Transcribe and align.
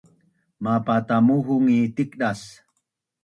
mapatamuhung 0.63 1.63
ngi 1.65 1.79
tikdas 1.95 2.41